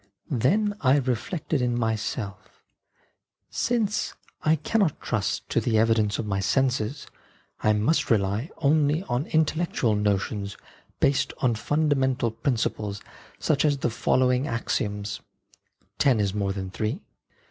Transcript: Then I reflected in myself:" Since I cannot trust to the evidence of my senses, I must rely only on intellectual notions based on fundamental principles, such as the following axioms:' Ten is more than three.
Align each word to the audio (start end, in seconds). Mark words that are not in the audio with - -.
Then 0.31 0.73
I 0.81 0.97
reflected 0.97 1.61
in 1.61 1.77
myself:" 1.77 2.63
Since 3.51 4.15
I 4.41 4.55
cannot 4.55 4.99
trust 4.99 5.47
to 5.49 5.61
the 5.61 5.77
evidence 5.77 6.17
of 6.17 6.25
my 6.25 6.39
senses, 6.39 7.05
I 7.61 7.73
must 7.73 8.09
rely 8.09 8.49
only 8.57 9.03
on 9.03 9.27
intellectual 9.27 9.95
notions 9.95 10.57
based 10.99 11.33
on 11.37 11.53
fundamental 11.53 12.31
principles, 12.31 12.99
such 13.37 13.63
as 13.63 13.77
the 13.77 13.91
following 13.91 14.47
axioms:' 14.47 15.19
Ten 15.99 16.19
is 16.19 16.33
more 16.33 16.51
than 16.51 16.71
three. 16.71 17.03